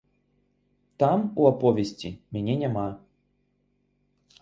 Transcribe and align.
Там, 1.03 1.19
у 1.43 1.47
аповесці, 1.51 2.09
мяне 2.39 2.59
няма. 2.65 2.89